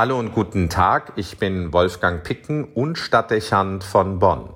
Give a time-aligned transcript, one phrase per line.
[0.00, 4.48] Hallo und guten Tag, ich bin Wolfgang Picken und Stadtdechant von Bonn.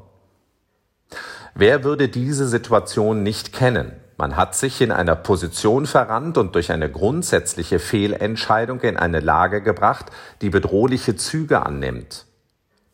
[1.54, 3.92] Wer würde diese Situation nicht kennen?
[4.16, 9.60] Man hat sich in einer Position verrannt und durch eine grundsätzliche Fehlentscheidung in eine Lage
[9.60, 10.06] gebracht,
[10.40, 12.24] die bedrohliche Züge annimmt.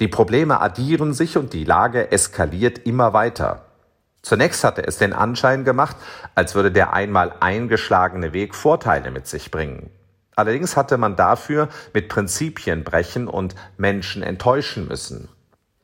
[0.01, 3.67] Die Probleme addieren sich und die Lage eskaliert immer weiter.
[4.23, 5.95] Zunächst hatte es den Anschein gemacht,
[6.35, 9.91] als würde der einmal eingeschlagene Weg Vorteile mit sich bringen.
[10.41, 15.29] Allerdings hatte man dafür mit Prinzipien brechen und Menschen enttäuschen müssen.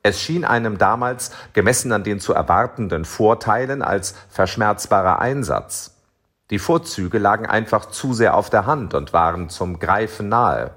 [0.02, 5.94] Es schien einem damals, gemessen an den zu erwartenden Vorteilen, als verschmerzbarer Einsatz.
[6.48, 10.70] Die Vorzüge lagen einfach zu sehr auf der Hand und waren zum Greifen nahe.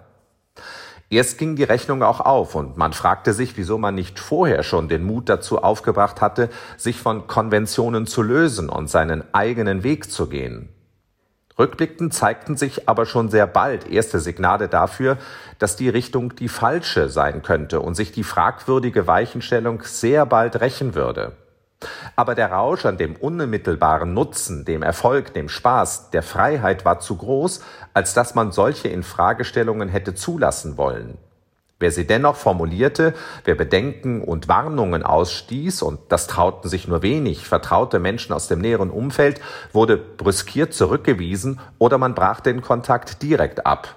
[1.09, 4.89] Erst ging die Rechnung auch auf und man fragte sich, wieso man nicht vorher schon
[4.89, 10.27] den Mut dazu aufgebracht hatte, sich von Konventionen zu lösen und seinen eigenen Weg zu
[10.27, 10.67] gehen.
[11.59, 15.17] Rückblickend zeigten sich aber schon sehr bald erste Signale dafür,
[15.59, 20.95] dass die Richtung die falsche sein könnte und sich die fragwürdige Weichenstellung sehr bald rächen
[20.95, 21.33] würde.
[22.15, 27.17] Aber der Rausch an dem unmittelbaren Nutzen, dem Erfolg, dem Spaß, der Freiheit war zu
[27.17, 27.61] groß,
[27.93, 31.17] als dass man solche Infragestellungen hätte zulassen wollen.
[31.79, 33.13] Wer sie dennoch formulierte,
[33.45, 38.59] wer Bedenken und Warnungen ausstieß, und das trauten sich nur wenig vertraute Menschen aus dem
[38.59, 39.39] näheren Umfeld,
[39.71, 43.95] wurde brüskiert zurückgewiesen oder man brach den Kontakt direkt ab.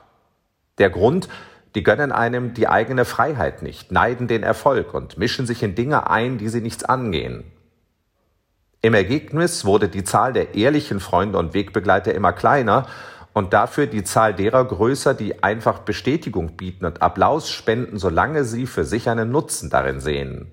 [0.79, 1.29] Der Grund,
[1.75, 6.09] die gönnen einem die eigene Freiheit nicht, neiden den Erfolg und mischen sich in Dinge
[6.09, 7.43] ein, die sie nichts angehen.
[8.81, 12.87] Im Ergebnis wurde die Zahl der ehrlichen Freunde und Wegbegleiter immer kleiner
[13.33, 18.67] und dafür die Zahl derer größer, die einfach Bestätigung bieten und Applaus spenden, solange sie
[18.67, 20.53] für sich einen Nutzen darin sehen.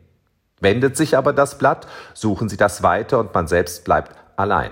[0.62, 4.72] Wendet sich aber das Blatt, suchen sie das weiter und man selbst bleibt allein.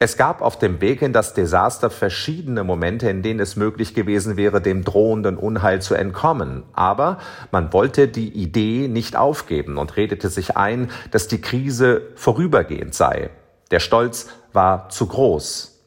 [0.00, 4.36] Es gab auf dem Weg in das Desaster verschiedene Momente, in denen es möglich gewesen
[4.36, 6.62] wäre, dem drohenden Unheil zu entkommen.
[6.72, 7.18] Aber
[7.50, 13.30] man wollte die Idee nicht aufgeben und redete sich ein, dass die Krise vorübergehend sei.
[13.72, 15.77] Der Stolz war zu groß.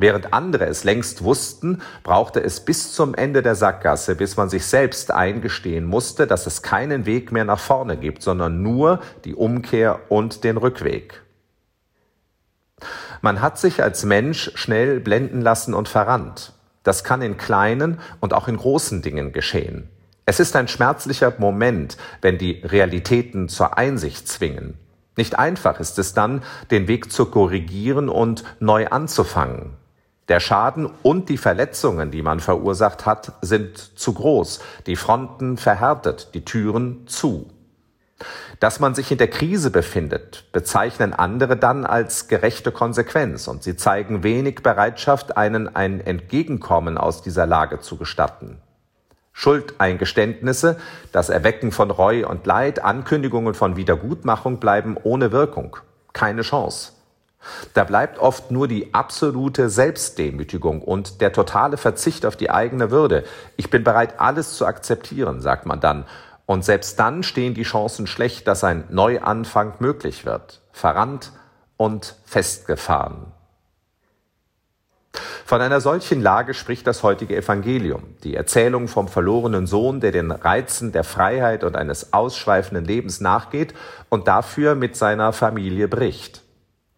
[0.00, 4.64] Während andere es längst wussten, brauchte es bis zum Ende der Sackgasse, bis man sich
[4.64, 9.98] selbst eingestehen musste, dass es keinen Weg mehr nach vorne gibt, sondern nur die Umkehr
[10.08, 11.24] und den Rückweg.
[13.22, 16.52] Man hat sich als Mensch schnell blenden lassen und verrannt.
[16.84, 19.90] Das kann in kleinen und auch in großen Dingen geschehen.
[20.26, 24.78] Es ist ein schmerzlicher Moment, wenn die Realitäten zur Einsicht zwingen.
[25.16, 29.72] Nicht einfach ist es dann, den Weg zu korrigieren und neu anzufangen.
[30.28, 36.34] Der Schaden und die Verletzungen, die man verursacht hat, sind zu groß, die Fronten verhärtet,
[36.34, 37.50] die Türen zu.
[38.60, 43.76] Dass man sich in der Krise befindet, bezeichnen andere dann als gerechte Konsequenz und sie
[43.76, 48.60] zeigen wenig Bereitschaft, einen ein Entgegenkommen aus dieser Lage zu gestatten.
[49.32, 50.78] Schuldeingeständnisse,
[51.12, 55.76] das Erwecken von Reue und Leid, Ankündigungen von Wiedergutmachung bleiben ohne Wirkung.
[56.12, 56.97] Keine Chance.
[57.74, 63.24] Da bleibt oft nur die absolute Selbstdemütigung und der totale Verzicht auf die eigene Würde.
[63.56, 66.04] Ich bin bereit, alles zu akzeptieren, sagt man dann.
[66.46, 70.62] Und selbst dann stehen die Chancen schlecht, dass ein Neuanfang möglich wird.
[70.72, 71.32] Verrannt
[71.76, 73.32] und festgefahren.
[75.44, 80.30] Von einer solchen Lage spricht das heutige Evangelium, die Erzählung vom verlorenen Sohn, der den
[80.30, 83.72] Reizen der Freiheit und eines ausschweifenden Lebens nachgeht
[84.10, 86.42] und dafür mit seiner Familie bricht.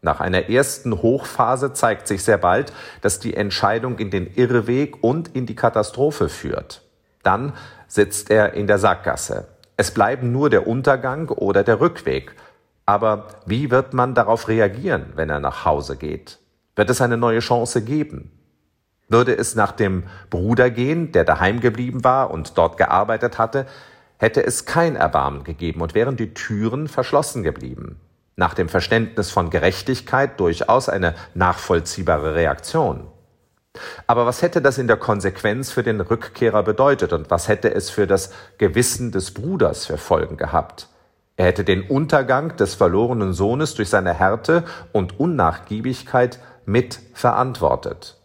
[0.03, 2.73] Nach einer ersten Hochphase zeigt sich sehr bald,
[3.03, 6.83] dass die Entscheidung in den Irrweg und in die Katastrophe führt.
[7.23, 7.53] Dann
[7.87, 9.49] sitzt er in der Sackgasse.
[9.77, 12.35] Es bleiben nur der Untergang oder der Rückweg.
[12.87, 16.39] Aber wie wird man darauf reagieren, wenn er nach Hause geht?
[16.77, 18.31] Wird es eine neue Chance geben?
[19.09, 23.67] Würde es nach dem Bruder gehen, der daheim geblieben war und dort gearbeitet hatte,
[24.17, 28.01] hätte es kein Erbarmen gegeben und wären die Türen verschlossen geblieben
[28.37, 33.07] nach dem Verständnis von Gerechtigkeit durchaus eine nachvollziehbare Reaktion.
[34.07, 37.91] Aber was hätte das in der Konsequenz für den Rückkehrer bedeutet und was hätte es
[37.91, 40.89] für das Gewissen des Bruders für Folgen gehabt?
[41.37, 48.19] Er hätte den Untergang des verlorenen Sohnes durch seine Härte und Unnachgiebigkeit mit verantwortet.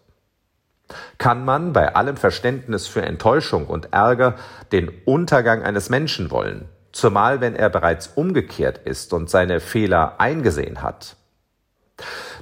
[1.18, 4.36] Kann man bei allem Verständnis für Enttäuschung und Ärger
[4.72, 6.68] den Untergang eines Menschen wollen?
[6.96, 11.18] Zumal wenn er bereits umgekehrt ist und seine Fehler eingesehen hat.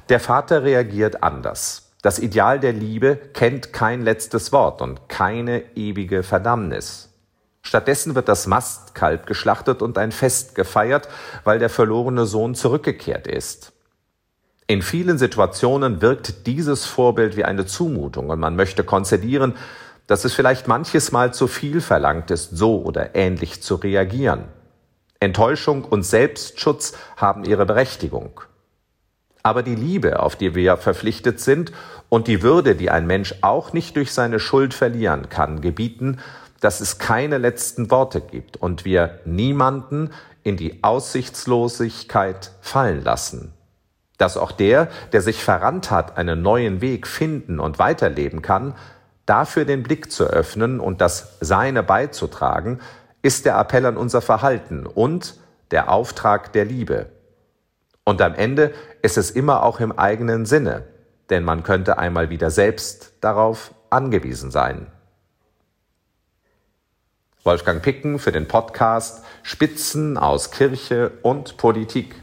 [0.10, 1.92] Der Vater reagiert anders.
[2.04, 7.10] Das Ideal der Liebe kennt kein letztes Wort und keine ewige Verdammnis.
[7.64, 11.08] Stattdessen wird das Mastkalb geschlachtet und ein Fest gefeiert,
[11.44, 13.72] weil der verlorene Sohn zurückgekehrt ist.
[14.68, 19.56] In vielen Situationen wirkt dieses Vorbild wie eine Zumutung und man möchte konzedieren,
[20.08, 24.46] dass es vielleicht manches Mal zu viel verlangt ist, so oder ähnlich zu reagieren.
[25.20, 28.42] Enttäuschung und Selbstschutz haben ihre Berechtigung.
[29.42, 31.72] Aber die Liebe, auf die wir verpflichtet sind,
[32.10, 36.20] und die Würde, die ein Mensch auch nicht durch seine Schuld verlieren kann, gebieten,
[36.60, 40.12] dass es keine letzten Worte gibt und wir niemanden
[40.44, 43.54] in die Aussichtslosigkeit fallen lassen.
[44.18, 48.76] Dass auch der, der sich verrannt hat, einen neuen Weg finden und weiterleben kann,
[49.26, 52.80] dafür den Blick zu öffnen und das Seine beizutragen,
[53.22, 55.36] ist der Appell an unser Verhalten und
[55.72, 57.08] der Auftrag der Liebe.
[58.04, 60.84] Und am Ende ist es immer auch im eigenen Sinne,
[61.30, 64.88] denn man könnte einmal wieder selbst darauf angewiesen sein.
[67.44, 72.16] Wolfgang Picken für den Podcast Spitzen aus Kirche und Politik.